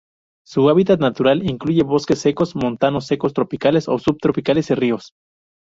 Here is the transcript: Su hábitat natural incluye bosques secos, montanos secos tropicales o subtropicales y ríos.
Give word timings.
Su 0.43 0.67
hábitat 0.67 0.99
natural 0.99 1.47
incluye 1.47 1.83
bosques 1.83 2.17
secos, 2.17 2.55
montanos 2.55 3.05
secos 3.05 3.35
tropicales 3.35 3.87
o 3.87 3.99
subtropicales 3.99 4.71
y 4.71 4.73
ríos. 4.73 5.13